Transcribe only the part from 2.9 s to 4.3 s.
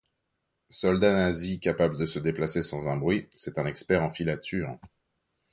bruit, c'est un expert en